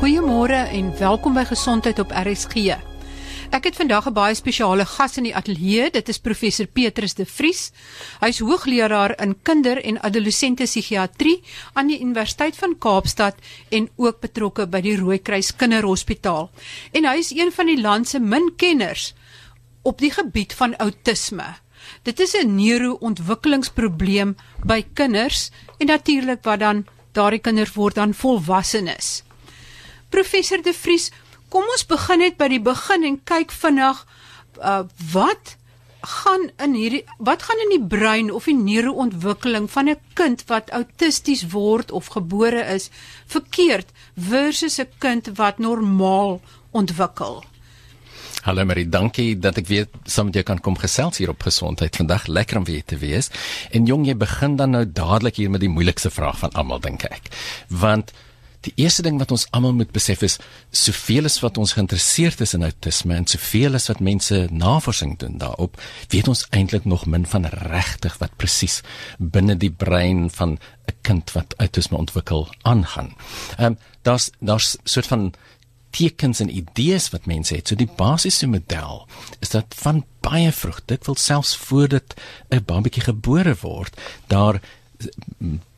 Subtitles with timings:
[0.00, 2.72] Goeiemôre en welkom by Gesondheid op RSG.
[3.52, 5.90] Ek het vandag 'n baie spesiale gas in die ateljee.
[5.90, 7.70] Dit is professor Petrus De Vries.
[8.20, 11.42] Hy's hoogleraar in kinder- en adolessente psigiatrie
[11.74, 13.34] aan die Universiteit van Kaapstad
[13.68, 16.50] en ook betrokke by die Rooikruis Kinderhospitaal.
[16.92, 19.14] En hy is een van die land se min kenners
[19.82, 21.56] op die gebied van outisme.
[22.02, 29.24] Dit is 'n neuroontwikkelingsprobleem by kinders en natuurlik wat dan daardie kinders word dan volwassenes.
[30.10, 31.10] Professor De Vries,
[31.48, 34.04] kom ons begin net by die begin en kyk vinnig
[34.62, 35.56] uh, wat
[36.00, 40.70] gaan in hierdie wat gaan in die brein of die neuroontwikkeling van 'n kind wat
[40.70, 42.90] autisties word of gebore is
[43.26, 46.40] verkeerd versus 'n kind wat normaal
[46.70, 47.44] ontwikkel.
[48.40, 51.96] Hallo Marie, dankie dat ek weer saam met jou kan kom gesels hier op gesondheid
[51.96, 52.26] vandag.
[52.26, 53.28] Lekker om weer te wees.
[53.70, 57.04] En jong, jy begin dan nou dadelik hier met die moeilikste vraag van almal dink
[57.04, 57.28] ek.
[57.68, 58.12] Want
[58.60, 60.36] Die eerste ding wat ons almal moet besef is
[60.70, 65.38] soveel as wat ons geïnteresseerd is in autisme en soveel as wat mense navorsing doen
[65.40, 65.80] daarop,
[66.12, 68.80] weet ons eintlik nog min van regtig wat presies
[69.18, 70.58] binne die brein van
[70.88, 73.14] 'n kind wat autisme ontwikkel aangaan.
[73.56, 75.32] Ehm um, daar's daar's soort van
[75.90, 77.68] tekens en idees wat mense het.
[77.68, 79.06] So die basiese model
[79.40, 82.14] is dat van baie vroeg, dit wil selfs voordat
[82.50, 84.60] 'n babatjie gebore word, daar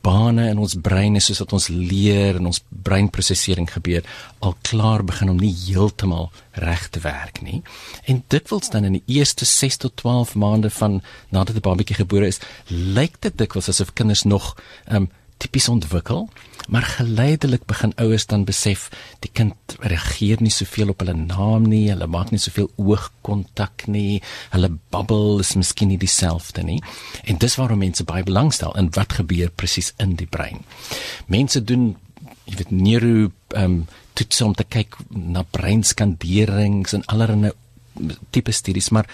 [0.03, 4.03] bane in ons breine soos wat ons leer en ons breinprosesering gebeur
[4.43, 6.29] al klaar begin om nie heeltemal
[6.59, 7.61] reg te werk nie.
[8.05, 11.95] En dit wils dan in die eerste 6 tot 12 maande van nadat 'n babatjie
[11.95, 14.55] gebore is, lyk dit dikwels asof kinders nog
[14.91, 16.27] um, tipies ontwikkel,
[16.67, 18.87] maar geleidelik begin ouers dan besef
[19.25, 24.21] die kind reageer nie soveel op hulle naam nie, hulle maak nie soveel oogkontak nie,
[24.53, 26.79] hulle babbel is miskien nie dieselfde nie.
[27.23, 30.63] En dis waarom mense baie belangstel in wat gebeur presies in die brein.
[31.27, 31.93] Mense doen
[32.45, 37.49] jy weet neuro ehm um, toets om te kyk na breinskanderings en allerlei
[38.29, 39.09] tipe studies, maar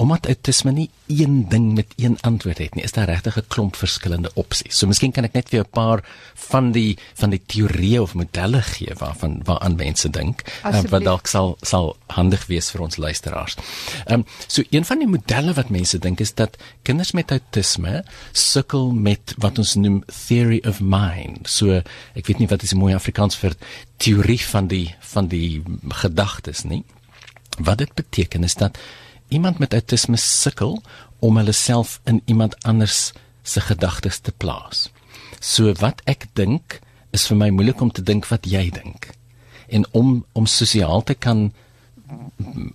[0.00, 3.76] omdat autisme nie een ding met een antwoord het nie, is daar regtig 'n klomp
[3.76, 4.78] verskillende opsies.
[4.78, 8.62] So miskien kan ek net vir 'n paar van die van die teorieë of modelle
[8.62, 13.56] gee waarvan waaraan mense dink, uh, wat dalk sal sal handig wees vir ons luisteraars.
[14.06, 18.04] Ehm um, so een van die modelle wat mense dink is dat kinders met autisme
[18.32, 21.48] sukkel met wat ons noem theory of mind.
[21.48, 21.82] So
[22.14, 23.52] ek weet nie wat is 'n mooi Afrikaans vir
[23.96, 26.84] teorie van die van die gedagtes nie.
[27.58, 28.78] Wat dit beteken is dat
[29.30, 30.82] iemand met autisme sukkel
[31.18, 34.88] om hulle self in iemand anders se gedagtes te plaas.
[35.40, 36.80] So wat ek dink
[37.16, 39.10] is vir my moeilik om te dink wat jy dink.
[39.68, 41.50] En om om sosiaal te kan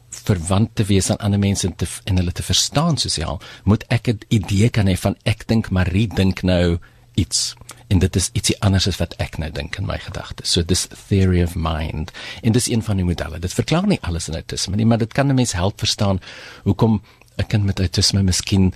[0.10, 4.08] verwant te wees aan ander mense en te en hulle te verstaan sosiaal, moet ek
[4.08, 6.80] 'n idee kan hê van ek dink Marie dink nou
[7.16, 7.56] iets
[7.88, 10.52] en dit is ietsie anders as wat ek nou dink in my gedagtes.
[10.52, 13.40] So dis theory of mind en dis een van die modelle.
[13.40, 16.20] Dit verklaar nie alles in autisme nie, maar dit kan 'n mens help verstaan
[16.64, 17.02] hoekom
[17.38, 18.74] 'n kind met autisme miskien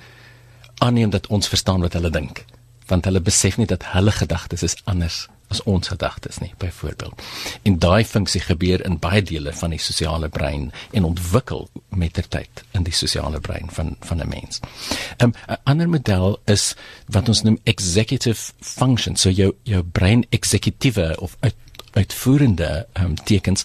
[0.77, 2.45] aanneem dat ons verstaan wat hulle dink,
[2.87, 7.21] want hulle besef nie dat hulle gedagtes is anders as ons gedagtes nie byvoorbeeld.
[7.63, 12.27] En daai funksie gebeur in baie dele van die sosiale brein en ontwikkel met ter
[12.27, 14.59] tyd in die sosiale brein van van 'n mens.
[15.17, 15.33] 'n um,
[15.63, 21.55] ander model is wat ons noem executive function, so jou jou brein eksekutiewe of uit,
[21.93, 23.63] uitvoerende um, tekens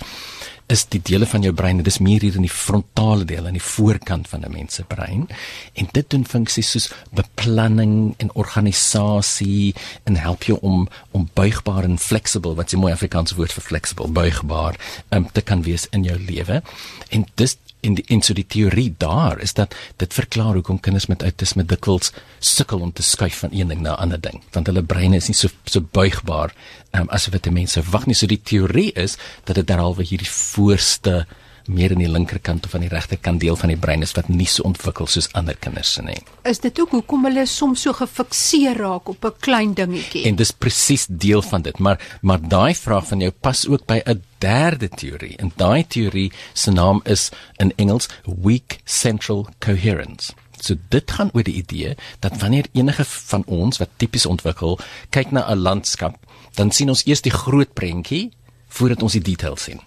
[0.67, 3.59] is die dele van jou brein, dit is meer hier in die frontale deel aan
[3.59, 5.29] die voorkant van 'n mens se brein
[5.75, 9.75] en dit doen funksies soos beplanning en organisasie
[10.05, 14.09] en help jou om om buigbaar en flexible, wat 'n mooi Afrikaanse woord vir flexible,
[14.09, 14.75] buigbaar,
[15.11, 16.63] um, te kan wees in jou lewe.
[17.11, 21.07] En dis in die in so die teorie daar is dat dit verklaar hoekom kinders
[21.13, 24.67] met outisme dikwels sukkel om te skuif van een ding na 'n ander ding want
[24.67, 26.55] hulle breine is nie so so buigbaar
[26.93, 31.27] um, asof dit mense wag nie so die teorie is dat dit derhalwe hierdie voorste
[31.67, 34.49] meer in die linkerkant of aan die regterkant deel van die brein is wat nie
[34.51, 36.19] so ontwikkel soos ander kinders se nie.
[36.45, 40.25] Is dit ook hoekom hulle soms so gefikseer raak op 'n klein dingetjie?
[40.25, 44.03] En dis presies deel van dit, maar maar daai vraag van jou pas ook by
[44.05, 45.37] 'n derde teorie.
[45.41, 47.31] En daai teorie se naam is
[47.63, 50.33] in Engels weak central coherence.
[50.61, 51.95] So dit gaan oor die idee
[52.25, 54.79] dat wanneer enige van ons wat tipies ontwikkel
[55.17, 56.17] kyk na 'n landskap,
[56.55, 58.33] dan sien ons eers die groot prentjie
[58.69, 59.81] voordat ons die details sien.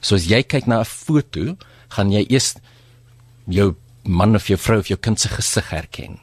[0.00, 1.56] So as jy kyk na 'n foto,
[1.88, 2.54] gaan jy eers
[3.46, 6.18] jou man of jou vrou of jou kind se gesig herken.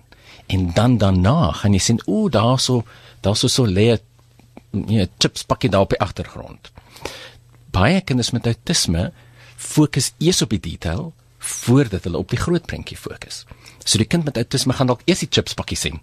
[0.47, 2.83] En dan daarna gaan jy sien, o, daarso,
[3.21, 3.99] daarso so lê
[4.73, 6.71] 'n chips pakkie daar op die agtergrond
[7.71, 9.11] baie kinders met autisme
[9.55, 13.45] fokus eers op die detail voordat hulle op die groot prentjie fokus.
[13.85, 16.01] So die kind met autisme gaan dalk eers die chips pakkie sien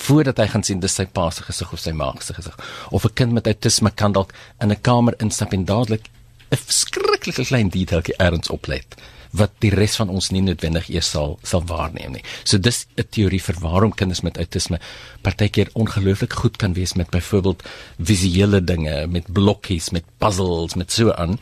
[0.00, 2.56] voordat hy gaan sien dis sy pa se gesig of sy ma se gesig
[2.90, 6.08] of 'n kind met autisme kan dalk in 'n kamer instap en dadelik
[6.50, 8.96] 'n verskriklike klein detailtjie erns oplet
[9.32, 12.24] wat die res van ons nie noodwendig eers sal sal waarneem nie.
[12.44, 14.78] So dis 'n teorie vir waarom kinders met autisme
[15.22, 17.62] partykeer ongelooflik goed kan wees met byvoorbeeld
[17.98, 21.38] visuele dinge, met blokkies, met puzzles, met so aan,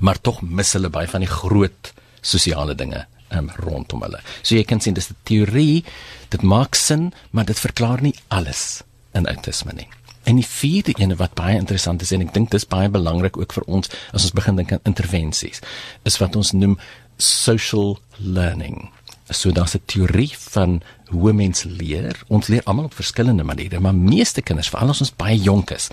[0.00, 4.20] maar tog mis hulle baie van die groot sosiale dinge um, rondom hulle.
[4.42, 5.84] So jy kan sien dis 'n teorie,
[6.28, 8.82] dit maak sin, maar dit verklaar nie alles
[9.14, 9.88] in autisme nie.
[10.30, 13.56] En die vierde ene wat baie interessant is en ek dink dis baie belangrik ook
[13.56, 15.58] vir ons as ons begin dink aan intervensies,
[16.06, 16.76] is wat ons noem
[17.18, 18.92] social learning.
[19.30, 22.22] So daar's 'n teorie van hoe mens leer.
[22.28, 25.88] Ons leer almal op verskillende maniere, maar meeste kinders, veral as ons baie jonk is.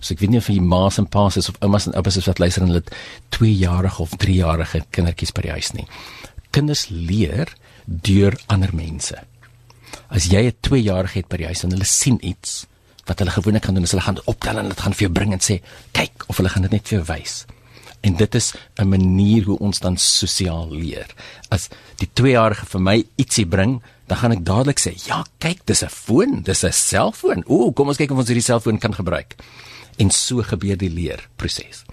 [0.00, 2.26] So ek weet nie of jy ma's en pa's is of oumas en oupas is
[2.26, 2.84] wat luister en hulle
[3.30, 5.86] 2-jarige of 3-jarige kindertjies by die huis nie.
[6.50, 7.48] Kinders leer
[7.86, 9.16] deur ander mense.
[10.08, 12.66] As jy 'n 2-jarige het by die huis en hulle sien iets,
[13.04, 15.34] wat hulle gewoonlik gaan doen is hulle gaan optel en dit gaan vir jou bring
[15.34, 15.58] en sê
[15.96, 17.42] kyk of hulle gaan dit net vir jou wys.
[18.02, 21.06] En dit is 'n manier hoe ons dan sosiaal leer.
[21.50, 25.82] As die 2-jarige vir my ietsie bring, dan gaan ek dadelik sê, "Ja, kyk, dis
[25.82, 27.44] 'n foon, dis 'n selfoon.
[27.46, 29.36] Ooh, kom ons kyk of ons hierdie selfoon kan gebruik."
[29.98, 31.84] En so gebeur die leerproses.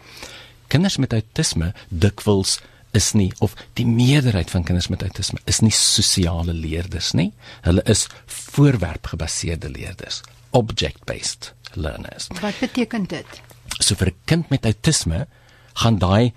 [0.68, 2.60] Kinders met autisme dikwels
[2.92, 7.34] is nie of die meerderheid van kinders met autisme is nie sosiale leerders nie.
[7.62, 12.28] Hulle is voorwerpgebaseerde leerders object based learners.
[12.42, 13.42] Wat beteken dit?
[13.80, 15.28] So vir 'n kind met autisme
[15.74, 16.34] gaan daai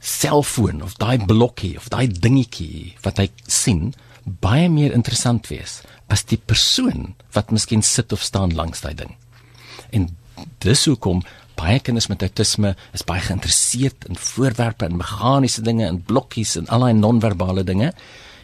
[0.00, 6.24] selfoon of daai blokkie of daai dingetjie wat hy sien baie meer interessant wees as
[6.24, 9.16] die persoon wat miskien sit of staan langs daai ding.
[9.90, 10.08] En
[10.58, 11.22] dis hoekom
[11.58, 16.68] baie kinders met autisme is baie geïnteresseerd in voorwerpe en meganiese dinge en blokkies en
[16.68, 17.92] al daai non-verbale dinge.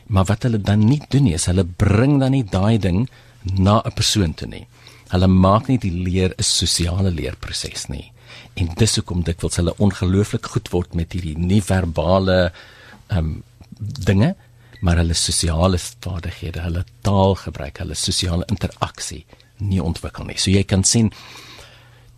[0.06, 3.08] Maar wat hulle dan nie doen nie, is hulle bring dan nie daai ding
[3.42, 4.66] na 'n persoon toe nie
[5.14, 8.12] hulle maak nie die leer 'n sosiale leerproses nie.
[8.54, 12.52] En dis hoekom dikwels hulle ongelooflik goed word met hierdie nie verbale
[13.08, 13.42] ehm um,
[13.78, 14.34] dinge,
[14.80, 19.24] maar hulle sosiale vaardighede, hulle taalgebruik, hulle sosiale interaksie
[19.58, 20.38] nie ontwikkel nie.
[20.38, 21.12] So jy kan sien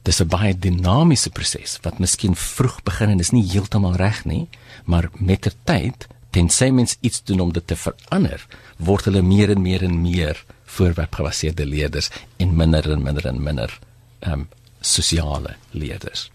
[0.02, 4.48] dis 'n baie dinamiese proses wat miskien vroeg begin en is nie heeltemal reg nie,
[4.84, 8.42] maar met ter tyd tensy mens iets doen om dit te verander,
[8.76, 10.42] word hulle meer en meer en meer
[10.76, 12.10] voorwerpgebaseerde leerders
[12.42, 13.78] en minder en minder en minder
[14.20, 14.48] ehm um,
[14.86, 16.28] sosiale leerders.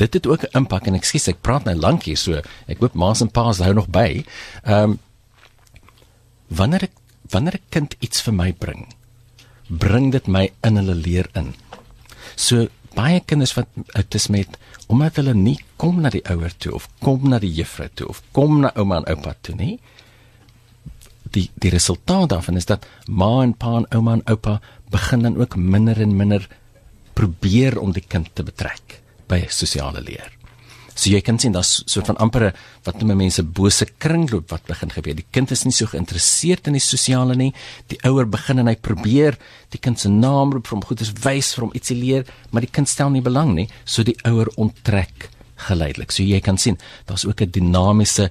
[0.00, 2.78] Dit het ook 'n impak en ek sê ek praat nou lank hier so ek
[2.80, 4.24] hoop ma's en pa's hou nog by.
[4.64, 4.98] Ehm um,
[6.48, 6.96] wanneer ek
[7.30, 8.86] wanneer 'n kind iets vir my bring,
[9.68, 11.54] bring dit my in hulle leer in.
[12.36, 13.68] So baie kinders wat
[13.98, 14.58] autisme het
[14.92, 18.22] omdat hulle nie kom na die ouer toe of kom na die juffrou toe of
[18.36, 19.76] kom na ouma en oupa toe nie,
[21.32, 24.58] die die resultaat daarvan is dat ma en pa en ouma en oupa
[24.92, 26.48] begin dan ook minder en minder
[27.16, 30.41] probeer om die kind te betrek by sosiale leer.
[30.94, 32.52] So jy kan sien daar's so van ampere
[32.84, 35.16] wat noem mense bose kringloop wat begin gebeur.
[35.16, 37.52] Die kind is nie so geïnteresseerd in die sosiale nie.
[37.88, 39.38] Die ouer begin en hy probeer
[39.72, 42.88] die kind se naam roep hom goeders wys vir hom ietsie leer, maar die kind
[42.88, 45.30] stel nie belang nie, so die ouer onttrek
[45.68, 46.12] geleidelik.
[46.12, 48.30] So jy kan sien daar's ook 'n dinamiese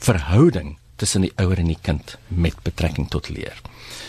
[0.00, 3.56] verhouding tussen die ouer en die kind met betrekking tot leer.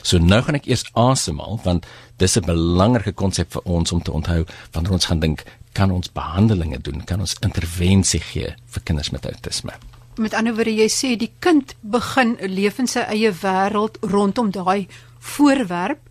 [0.03, 1.85] So nou gaan ek eers asemhaal want
[2.17, 6.11] dis 'n belangrike konsep vir ons om te onthou wanneer ons gaan dink kan ons
[6.11, 9.75] behandelinge doen, kan ons intervensie gee vir kinders met autisme.
[10.19, 14.87] Met ander woorde jy sê die kind begin leef in sy eie wêreld rondom daai
[15.19, 16.01] voorwerp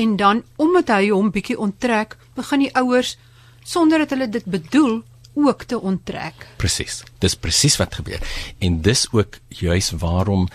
[0.00, 3.16] en dan omdat hy hom bietjie onttrek, begin die ouers
[3.66, 5.02] sonder dat hulle dit bedoel
[5.34, 6.46] ook te onttrek.
[6.56, 7.02] Presies.
[7.22, 8.22] Dis presies wat gebeur.
[8.58, 10.48] En dis ook juis waarom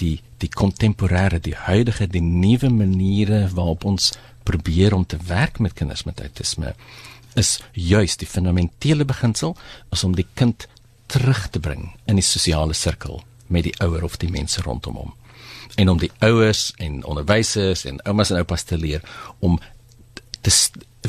[0.00, 4.10] die die kontemporêre, die huidige, die nuwe maniere waarop ons
[4.42, 6.74] probeer om te werk met kinders met autisme
[7.34, 9.56] is juis die fundamentele beginsel
[9.90, 10.66] is om die kind
[11.12, 13.22] terug te bring in die sosiale sirkel
[13.52, 15.14] met die ouer of die mense rondom hom.
[15.76, 19.04] En om die ouers en onderwysers en oumas en oupas te leer
[19.40, 19.60] om
[20.40, 20.52] te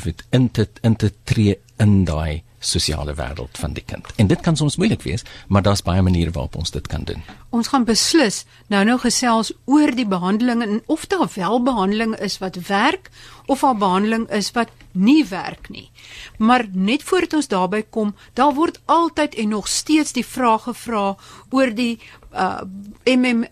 [0.04, 4.08] weet in te in te tree in daai sosiale wêreld van die kind.
[4.16, 7.24] En dit kan soms moeilik wees, maar daar's baie maniere waarop ons dit kan doen.
[7.50, 12.38] Ons gaan beslis nou nou gesels oor die behandeling en of daar wel behandeling is
[12.42, 13.10] wat werk
[13.46, 15.90] of daar behandeling is wat nie werk nie.
[16.38, 21.16] Maar net voordat ons daarby kom, daar word altyd en nog steeds die vraag gevra
[21.50, 22.00] oor die
[22.32, 22.62] uh
[23.06, 23.46] MM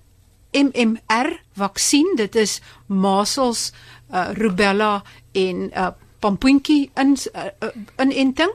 [0.52, 2.16] MMR vaksin.
[2.16, 3.72] Dit is measles,
[4.12, 5.92] uh rubella en uh
[6.22, 7.70] pampoentjie in uh,
[8.02, 8.52] inenting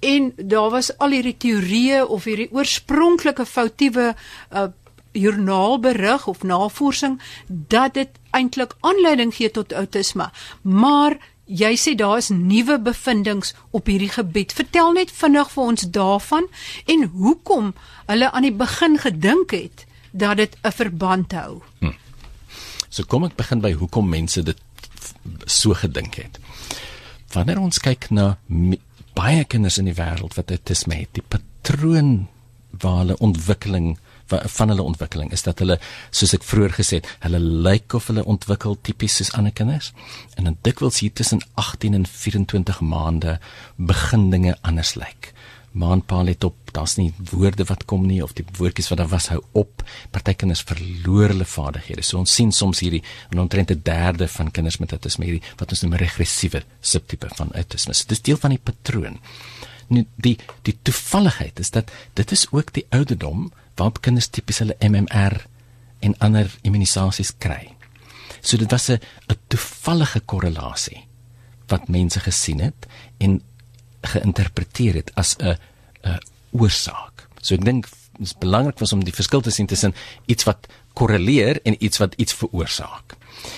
[0.00, 4.68] en daar was al hierdie teorieë of hierdie oorspronklike foutiewe uh,
[5.12, 10.30] joernaal berig of navorsing dat dit eintlik aanleiding gee tot outisme.
[10.62, 14.52] Maar jy sê daar is nuwe bevindinge op hierdie gebied.
[14.52, 16.48] Vertel net vinnig vir ons daarvan
[16.86, 17.72] en hoekom
[18.06, 21.62] hulle aan die begin gedink het dat dit 'n verband hou.
[21.80, 21.96] Hm.
[22.88, 24.60] So kom ek begin by hoekom mense dit
[25.44, 26.38] so gedink het.
[27.34, 28.36] Wanneer ons kyk na
[29.18, 32.28] baie kinders in die wêreld wat autisme het, die patroon
[32.70, 33.96] waar hulle ontwikkeling
[34.28, 35.78] van hulle ontwikkeling is dat hulle
[36.12, 39.94] soos ek vroeër gesê het, hulle lyk of hulle ontwikkel tipies soos ander kinders
[40.36, 43.38] en dan dikwels hier tussen 18 en 24 maande
[43.76, 45.32] begin dinge anders lyk.
[45.72, 49.28] Maanpaal het op, daar's nie woorde wat kom nie of die woordjies wat daar was
[49.28, 49.84] hou op.
[50.10, 52.02] Party kinders verloor hulle vaardighede.
[52.02, 53.02] So ons sien soms hierdie
[53.36, 57.94] omtrent 'n derde van kinders met autisme hierdie wat ons noem regressiewe subtipe van autisme.
[57.94, 59.18] So, dis deel van die patroon.
[59.88, 64.76] Nu die die toevalligheid is dat dit is ook die ouderdom waarop kinders tipies hulle
[64.80, 65.46] MMR
[66.00, 67.74] en ander immunisasies kry.
[68.40, 69.00] So dit was 'n
[69.48, 71.06] toevallige korrelasie
[71.66, 72.86] wat mense gesien het
[73.18, 73.42] en
[74.00, 75.56] geïnterpreteer het as 'n
[76.04, 76.18] 'n
[76.50, 77.28] oorsaak.
[77.40, 77.88] So ek dink
[78.18, 79.94] dit is belangrik om die verskil te sien tussen
[80.26, 83.16] iets wat korreleer en iets wat iets veroorsaak.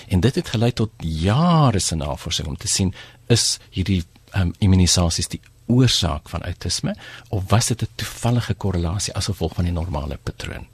[0.08, 2.94] En dit het gelei tot jare se navorsing om te sien
[3.26, 4.04] is hierdie
[4.36, 5.40] um, immunisasies die
[5.70, 6.96] oorsaak van autisme
[7.28, 10.66] of was dit 'n toevallige korrelasie as gevolg van die normale patroon?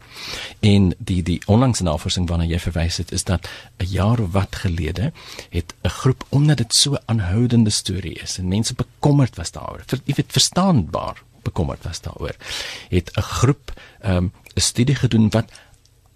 [0.60, 3.48] En die die onlangse navorsing waarna jy verwys het is dat
[3.78, 5.12] 'n jaar of wat gelede
[5.50, 9.82] het 'n groep omdat dit so aanhoudende storie is en mense bekommerd was daaroor.
[9.86, 12.36] Vir jy weet verstaanbaar bekommerd was daaroor.
[12.88, 15.50] Het 'n groep ehm, 'n um, studie gedoen wat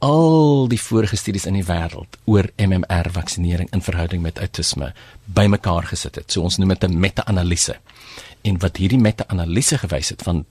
[0.01, 4.95] al die vorige studies in die wêreld oor MMR vaksinering in verhouding met autisme
[5.25, 6.33] bymekaar gesit het.
[6.33, 7.77] So ons noem dit 'n meta-analise
[8.43, 10.45] en wat hierdie meta-analise gewys het van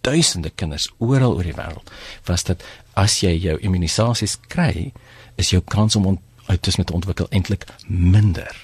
[0.00, 1.92] duisende kinders oral oor die wêreld
[2.24, 2.62] was dat
[2.94, 4.92] as jy jou immunisasies kry
[5.36, 8.54] is jou kans om autisme te ontwikkel eintlik minder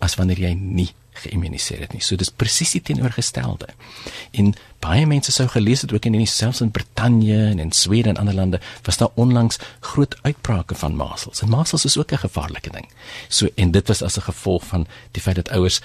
[0.00, 0.90] as wanneer jy nie
[1.20, 2.02] geïmmuniseer het nie.
[2.04, 3.68] So dis presies die teenoorgestelde.
[4.36, 8.12] En baie mense sou gelees het ook in die selfs in Brittanje en in Swede
[8.12, 11.42] en ander lande was daar onlangs groot uitbrake van masels.
[11.42, 12.88] En masels is ook 'n gevaarlike ding.
[13.28, 15.80] So en dit was as 'n gevolg van die feit dat ouers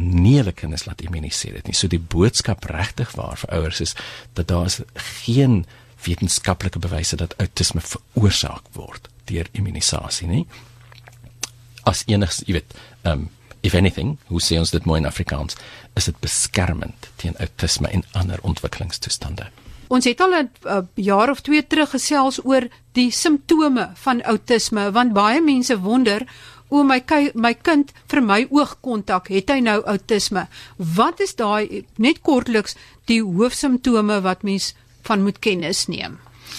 [0.00, 1.76] nie hulle kinders laat immuniseer het nie.
[1.76, 3.94] So die boodskap regtig waar vir ouers is
[4.38, 4.80] dat daar is
[5.22, 5.64] geen
[6.04, 10.46] wetenskaplike bewyse dat outisme veroorsaak word deur immunisasie nie.
[11.88, 13.28] As enigs, jy weet, um
[13.60, 15.56] if anything, hoe sê ons dit mooi in Afrikaans,
[15.98, 19.50] is dit beskermend teen outisme en ander ontwikkelingstoestande.
[19.90, 24.90] Ons het al 'n uh, jaar of 2 terug gesels oor die simptome van outisme
[24.92, 26.26] want baie mense wonder
[26.70, 27.02] o my
[27.34, 30.46] my kind vir my oogkontak het hy nou outisme
[30.96, 32.76] wat is daai net kortliks
[33.10, 36.18] die hoofsimptome wat mens van moet kennis neem?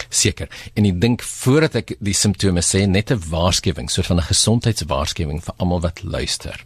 [0.10, 0.50] Seker.
[0.74, 5.44] En ek dink voordat ek die simptome sê, net 'n waarskuwing, soort van 'n gesondheidswaarskuwing
[5.44, 6.64] vir almal wat luister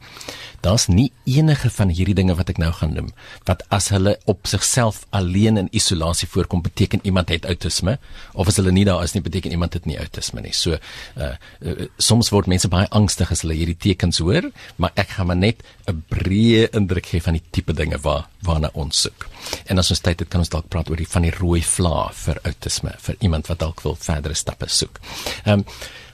[0.62, 3.10] daar's nie enige van hierdie dinge wat ek nou gaan noem
[3.50, 7.98] wat as hulle op sigself alleen in isolasie voorkom beteken iemand het outisme
[8.34, 10.54] of as hulle nie daar is nie beteken iemand het nie outisme nie.
[10.54, 14.50] So uh, uh soms word mense baie angstig as hulle hierdie tekens hoor,
[14.82, 18.70] maar ek gaan maar net 'n breë indruk gee van die tipe dinge waar waarna
[18.74, 19.28] ons soek.
[19.66, 22.10] En as ons tyd het kan ons dalk praat oor die van die rooi vlae
[22.14, 25.00] vir outisme vir iemand wat dalk wil verdere stappe soek.
[25.46, 25.66] Ehm um,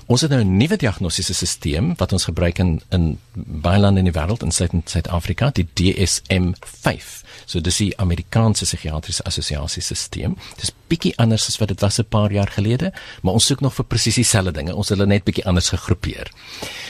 [0.05, 4.11] Ons het nou 'n nuwe diagnostiese stelsel wat ons gebruik in in baie lande in
[4.11, 7.23] die wêreld in Suid-Afrika, die DSM-5.
[7.45, 10.35] So dis die Amerikaanse psigiatriese assosiasie stelsel.
[10.59, 12.91] Dis bietjie anders as wat dit was 'n paar jaar gelede,
[13.21, 14.75] maar ons soek nog vir presies dieselfde dinge.
[14.75, 16.31] Ons het hulle net bietjie anders gegroepeer.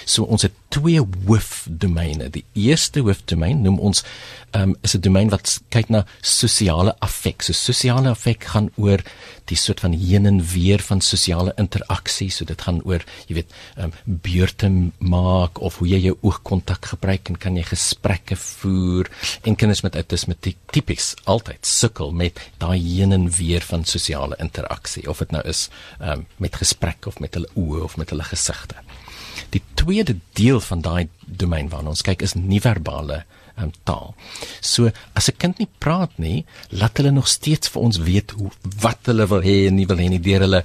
[0.06, 2.30] So ons het twee hoofdomeine.
[2.30, 4.03] Die eerste hoofdomein noem ons
[4.51, 7.41] um, is 'n domein wat kyk na sosiale affek.
[7.41, 9.00] So sosiale affek gaan oor
[9.51, 12.29] die soort van heen en weer van sosiale interaksie.
[12.31, 17.31] So dit gaan oor, jy weet, um, beurte maak of hoe jy jou oogkontak gebruik
[17.31, 19.10] en kan jy gesprekke voer
[19.48, 25.08] en kinders met autisme tipies altyd sukkel met daai heen en weer van sosiale interaksie
[25.12, 25.67] of dit nou is
[26.00, 28.79] um, met gesprek of met hulle oë of met hulle gesigte.
[29.51, 33.24] Die tweede deel van daai domein waarna ons kyk is nie-verbale
[33.58, 34.15] um, taal.
[34.62, 38.51] So as 'n kind nie praat nie, laat hulle nog steeds vir ons weet hoe
[38.79, 40.63] wat hulle wil hê en nie wil hê nie deur hulle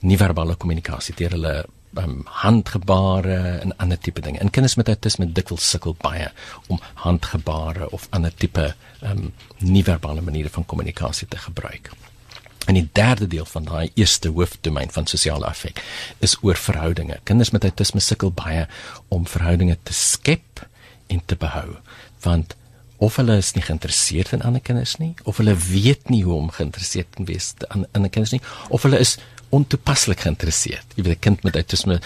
[0.00, 1.64] nie-verbale kommunikasie, deur hulle
[1.98, 4.38] um, handgebare en ander tipe dinge.
[4.38, 6.30] En kinders met autisme dikwels sukkel baie
[6.66, 11.90] om handgebare of ander tipe um, nie-verbale maniere van kommunikasie te gebruik.
[12.66, 15.82] En die derde deel van daai eerste hoofdomein van sosiale affek
[16.24, 17.18] is oor verhoudinge.
[17.28, 18.66] Kinders met autisme sukkel baie
[19.08, 20.64] om verhoudinge te skep
[21.12, 21.76] en te behou
[22.24, 22.56] want
[23.04, 26.50] of hulle is nie geïnteresseerd in ander kinders nie of hulle weet nie hoe om
[26.50, 29.16] geïnteresseerd te wees aan ander kinders nie of hulle is
[29.54, 30.96] ontoepaslik geïnteresseerd.
[30.96, 32.00] Jy weet 'n kind met outisme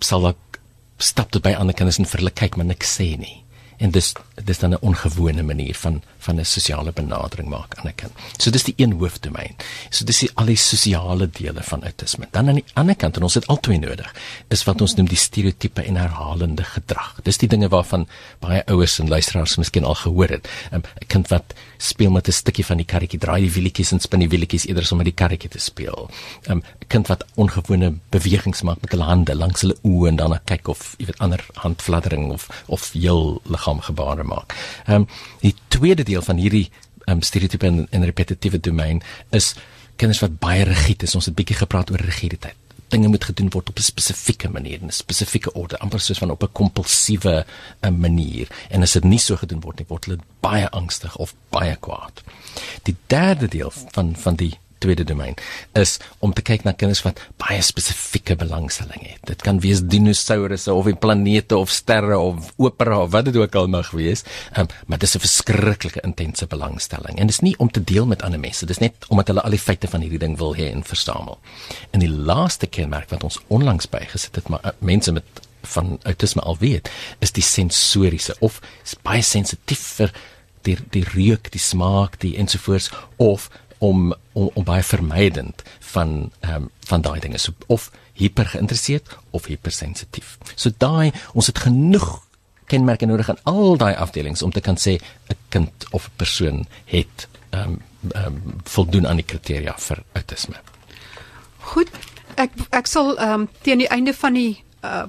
[0.00, 0.58] sal ook
[0.98, 3.44] stap tot by ander kinders en vir hulle kyk maar niks sê nie
[3.78, 4.12] en dis
[4.44, 8.12] dis dan 'n ongewone manier van van 'n sosiale benadering maak aan 'n kind.
[8.36, 9.56] So dis die een hoofdomein.
[9.90, 12.28] So dis die al die sosiale dele van autisme.
[12.30, 14.14] Dan aan die ander kant en ons het albei nodig
[14.48, 17.20] is wat ons noem die stereotipe en herhalende gedrag.
[17.22, 18.08] Dis die dinge waarvan
[18.38, 20.48] baie ouers en luisteraars miskien al gehoor het.
[20.72, 24.20] 'n Kind wat speel met 'n stukkie van die karretjie, draai die wielietjies en spin
[24.20, 26.10] die wielietjies eerder as om met die karretjie te speel.
[26.48, 30.68] 'n Kind wat ongewone bewegings maak met hulle hande langs hulle oë en dan kyk
[30.72, 34.54] of jy weet ander handfladdering of of heel liggaamgebare maak.
[34.86, 35.08] Ehm um,
[35.40, 36.70] die tweede deel van hierdie
[37.06, 39.54] um, stereotype en, en repetitiewe domein is
[39.96, 41.14] kinders wat baie rigied is.
[41.18, 42.56] Ons het bietjie gepraat oor rigiditeit.
[42.88, 46.42] Dinge moet gedoen word op 'n spesifieke manier, 'n spesifieke orde, amper soos van op
[46.42, 47.44] 'n kompulsiewe
[47.80, 48.48] um, manier.
[48.70, 52.22] En as dit nie so gedoen word nie, word hulle baie angstig of baie kwaad.
[52.82, 55.34] Die derde deel van van die tweede domein
[55.78, 59.20] is om te kyk na kinders wat baie spesifieke belangstelling het.
[59.30, 63.68] Dit kan wees dinosourusse of planete of sterre of opera of wat dit ook al
[63.68, 64.24] mag wees.
[64.58, 68.22] Um, maar dis 'n verskriklike intense belangstelling en dit is nie om te deel met
[68.22, 68.66] ander mense.
[68.66, 71.38] Dis net omdat hulle al die feite van hierdie ding wil hê en versamel.
[71.90, 75.24] En die laaste kenmerk wat ons onlangs bygesit het, maar uh, mense met
[75.60, 80.12] van autisme al weet, is die sensoriese of is baie sensitief vir
[80.66, 86.54] die die reuk, die smaak, die ensovoorts of om om, om baie vermydend van ehm
[86.54, 90.38] um, van daai dinge so of hiper geïnteresseerd of hypersensitief.
[90.54, 92.22] So daai ons het genoeg
[92.68, 96.66] kenmerke nodig aan al daai afdelings om te kan sê 'n kind of 'n persoon
[96.84, 97.82] het ehm um,
[98.14, 100.56] ehm um, voldoen aan die kriteria vir autisme.
[101.58, 101.88] Goed.
[102.34, 105.06] Ek ek sal ehm um, teen die einde van die uh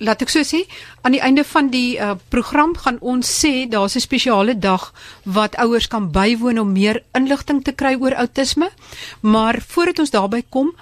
[0.00, 0.64] laat ek so sê,
[1.04, 4.92] aan die einde van die uh, program gaan ons sê daar's 'n spesiale dag
[5.24, 8.70] wat ouers kan bywoon om meer inligting te kry oor outisme.
[9.20, 10.72] Maar voordat ons daarby kom,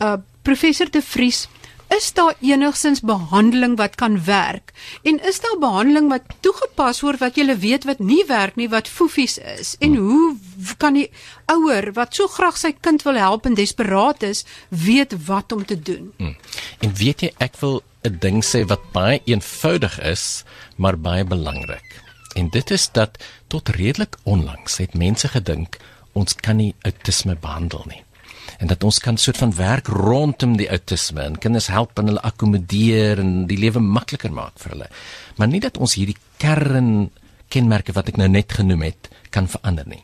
[0.00, 1.48] uh professor De Vries,
[1.96, 4.72] is daar enigsins behandeling wat kan werk?
[5.02, 8.88] En is daar behandeling wat toegepas word wat jy weet wat nie werk nie, wat
[8.88, 9.74] foefies is?
[9.80, 10.36] En hoe
[10.76, 11.10] kan die
[11.46, 15.78] ouer wat so graag sy kind wil help en desperaat is, weet wat om te
[15.80, 16.12] doen?
[16.16, 16.36] Hmm.
[16.80, 20.44] En weet jy, ek wil 'n ding sê wat baie eenvoudig is,
[20.76, 22.02] maar baie belangrik.
[22.34, 25.78] En dit is dat tot redelik onlangs het mense gedink
[26.12, 28.02] ons kan nie autisme behandel nie.
[28.58, 32.24] En dat ons kan soort van werk rondom die autisme en kinders help en hulle
[32.26, 34.88] akkommodeer en die lewe makliker maak vir hulle.
[35.38, 37.10] Maar nie dat ons hierdie kern
[37.48, 40.02] kenmerke wat ek nou net genoem het kan verander nie.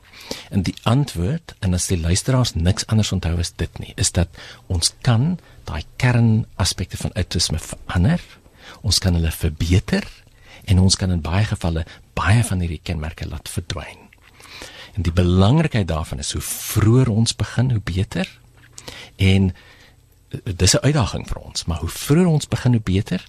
[0.54, 4.30] En die antwoord en as die luisteraars niks anders onthou as dit nie, is dat
[4.72, 5.34] ons kan
[5.68, 8.22] daai kernaspekte van autisme verander.
[8.86, 10.06] Ons kan hulle verbeter
[10.64, 11.84] en ons kan in baie gevalle
[12.16, 14.00] baie van hierdie kenmerke laat verdwyn.
[14.94, 18.28] En die belangrikheid daarvan is hoe vroeër ons begin, hoe beter.
[19.16, 19.54] En
[20.28, 23.24] eh, dis 'n uitdaging vir ons, maar hoe vroeër ons begin, hoe beter.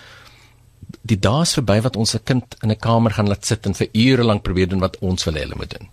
[1.07, 3.73] die dae is verby wat ons 'n kind in 'n kamer gaan laat sit en
[3.73, 5.89] vir ure lank probeer doen wat ons wil hê hulle moet doen.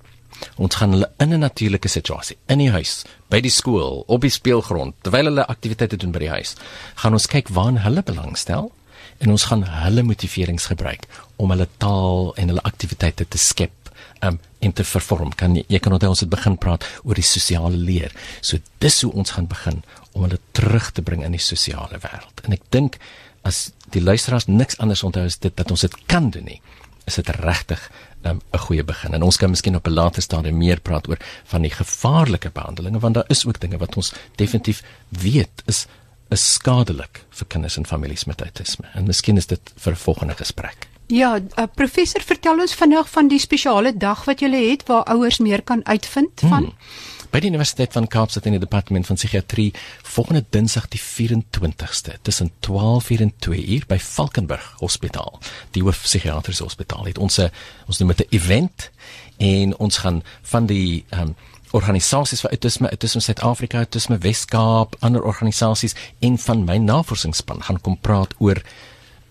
[0.57, 4.31] Ons gaan hulle in 'n natuurlike situasie, in die huis, by die skool, op die
[4.31, 6.55] speelgrond, terwyl hulle aktiwiteite doen by die huis,
[6.95, 8.73] gaan ons kyk waar hulle belangstel
[9.19, 13.84] en ons gaan hulle motiverings gebruik om hulle taal en hulle aktiwiteite te skep
[14.27, 15.33] um, en te vervorm.
[15.37, 18.15] Kan jy, jy kan onthou ons het begin praat oor die sosiale leer.
[18.41, 19.83] So dis hoe ons gaan begin
[20.13, 22.45] om hulle terug te bring in die sosiale wêreld.
[22.45, 22.99] En ek dink
[23.45, 26.61] as die luisteraars niks anders onthou as dit dat ons dit kan doen nie,
[27.05, 27.81] is dit regtig
[28.25, 29.15] 'n um, goeie begin.
[29.15, 32.99] En ons kan miskien op 'n later stadium meer praat oor van die gevaarlike behandelinge
[32.99, 35.87] want daar is ook dinge wat ons definitief weet is
[36.31, 38.89] is skadelik vir kinders en families met autisme.
[38.95, 40.89] En miskien is dit vir 'n volgende gesprek.
[41.07, 45.39] Ja, uh, professor, vertel ons vinnig van die spesiale dag wat jy het waar ouers
[45.39, 46.71] meer kan uitvind van.
[46.71, 47.03] Hmm.
[47.35, 49.73] by die Universiteit van Kaapstad in die departement van psigiatrie
[50.07, 55.41] volgende Dinsdag die 24ste tussen 12:00 en 2:00 by Valkenburg Hospitaal.
[55.75, 57.51] Die hoof psigiatriese hospitaal het ons 'n
[57.87, 58.91] ons noem dit 'n event
[59.39, 61.35] en ons gaan van die um,
[61.73, 67.99] organisasies vir autisme, autisme Suid-Afrika, autisme Wes-Kaap, ander organisasies en van my navorsingsspan gaan kom
[68.01, 68.63] praat oor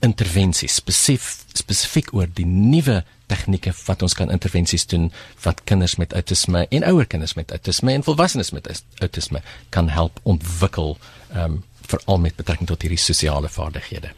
[0.03, 5.11] intervensies spesifiek spesifiek oor die nuwe tegnieke wat ons kan intervensies doen
[5.45, 10.19] wat kinders met autisme en ouer kinders met autisme en volwassenes met autisme kan help
[10.23, 10.97] ontwikkel
[11.35, 14.13] um, veral met betrekking tot hierdie sosiale vaardighede.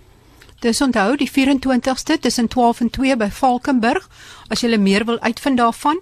[0.65, 4.07] Dis onthou die 24ste tussen 12 en 2 by Valkenburg
[4.49, 5.99] as jy meer wil uitvind daarvan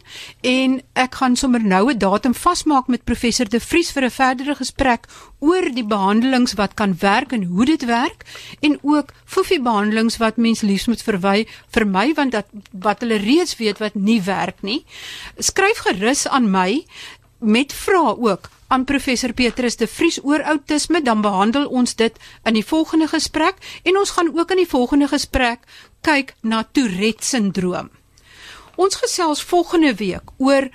[0.48, 4.56] en ek gaan sommer nou 'n datum vasmaak met professor De Vries vir 'n verdere
[4.56, 5.08] gesprek
[5.40, 8.24] oor die behandelings wat kan werk en hoe dit werk
[8.62, 13.18] en ook fofie behandelings wat mens liefs moet verwy vir my want dat wat hulle
[13.20, 14.86] reeds weet wat nie werk nie.
[15.38, 16.86] Skryf gerus aan my
[17.44, 22.56] met vrae ook aan professor Petrus de Vries oor outisme, dan behandel ons dit in
[22.58, 25.68] die volgende gesprek en ons gaan ook in die volgende gesprek
[26.02, 27.92] kyk na Tourette sindroom.
[28.76, 30.70] Ons gesels volgende week oor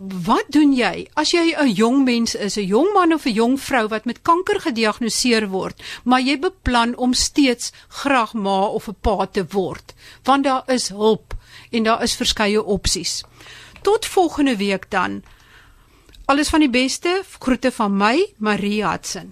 [0.00, 3.60] wat doen jy as jy 'n jong mens is, 'n jong man of 'n jong
[3.60, 8.96] vrou wat met kanker gediagnoseer word, maar jy beplan om steeds graag ma of 'n
[9.00, 9.94] pa te word,
[10.24, 11.34] want daar is hulp
[11.70, 13.24] en daar is verskeie opsies.
[13.82, 15.22] Tot volgende week dan.
[16.30, 17.10] Alles van die beste.
[17.42, 19.26] Groete van my, Marie Hudson.